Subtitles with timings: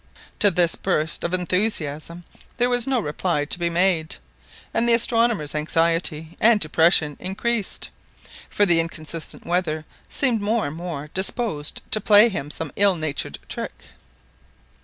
[0.39, 2.23] To this burst of enthusiasm
[2.57, 4.15] there was no reply to be made;
[4.73, 7.89] and the astronomer's anxiety and depression increased,
[8.49, 13.37] for the inconstant weather seemed more and more disposed to play him some ill natured
[13.47, 13.89] trick.